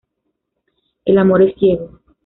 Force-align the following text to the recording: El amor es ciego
El 1.05 1.19
amor 1.19 1.43
es 1.43 1.53
ciego 1.59 2.01